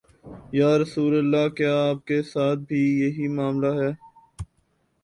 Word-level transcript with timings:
یا 0.59 0.69
رسول 0.81 1.13
اللہ، 1.17 1.45
کیا 1.57 1.73
آپ 1.89 1.99
کے 2.07 2.21
ساتھ 2.33 2.59
بھی 2.67 2.81
یہی 3.01 3.27
معا 3.35 3.49
ملہ 3.51 3.73
ہے؟ 3.81 3.91